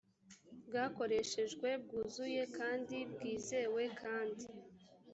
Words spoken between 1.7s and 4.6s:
bwuzuye kandi bwizewe kandi